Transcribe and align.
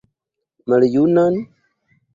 Maljunan? 0.67 1.35